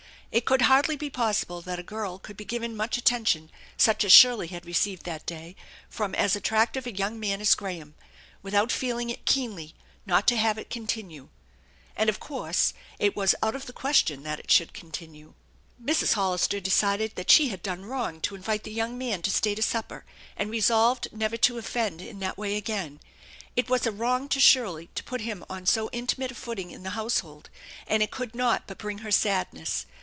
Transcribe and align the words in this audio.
It 0.33 0.45
could 0.45 0.61
hardly 0.61 0.95
be 0.95 1.09
possible 1.09 1.61
that 1.63 1.77
a 1.77 1.83
girl 1.83 2.17
could 2.17 2.37
be 2.37 2.45
given 2.45 2.73
much 2.73 2.97
attention 2.97 3.51
such 3.75 4.05
as 4.05 4.13
Shirley 4.13 4.47
had 4.47 4.65
received 4.65 5.03
that 5.03 5.25
day, 5.25 5.57
from 5.89 6.15
as 6.15 6.37
attractive 6.37 6.87
a 6.87 6.93
young 6.95 7.19
man 7.19 7.41
as 7.41 7.53
Graham, 7.53 7.95
without 8.41 8.71
feeling 8.71 9.09
it 9.09 9.25
keenly 9.25 9.75
not 10.05 10.27
to 10.29 10.37
have 10.37 10.57
it 10.57 10.69
con 10.69 10.87
tinue. 10.87 11.27
And 11.97 12.09
of 12.09 12.21
course 12.21 12.73
it 12.97 13.13
was 13.13 13.35
out 13.43 13.55
of 13.57 13.65
the 13.65 13.73
question 13.73 14.23
that 14.23 14.39
it 14.39 14.49
should 14.49 14.73
continue. 14.73 15.33
Mrs. 15.83 16.13
Hollister 16.13 16.61
decided 16.61 17.15
that 17.17 17.29
she 17.29 17.49
had 17.49 17.61
done 17.61 17.83
wrong 17.85 18.21
to 18.21 18.33
invite 18.35 18.63
the 18.63 18.71
young 18.71 18.97
man 18.97 19.21
to 19.23 19.31
stay 19.31 19.53
to 19.55 19.61
supper, 19.61 20.05
and 20.37 20.49
resolved 20.49 21.09
never 21.11 21.35
*04 21.35 21.41
THE 21.41 21.53
ENCHANTED 21.57 21.73
BARN 21.73 21.89
to 21.97 22.01
offend 22.01 22.01
in 22.01 22.19
that 22.19 22.37
way 22.37 22.55
again. 22.55 23.01
It 23.57 23.69
was 23.69 23.85
a 23.85 23.91
wrong 23.91 24.29
to 24.29 24.39
Shirley 24.39 24.87
to 24.95 25.03
put 25.03 25.19
him 25.19 25.43
on 25.49 25.65
so 25.65 25.89
intimate 25.91 26.31
a 26.31 26.35
footing 26.35 26.71
in 26.71 26.83
the 26.83 26.91
household, 26.91 27.49
and 27.85 28.01
it 28.01 28.11
could 28.11 28.33
not 28.33 28.63
but 28.65 28.77
bring 28.77 28.99
her 28.99 29.11
sadness. 29.11 29.85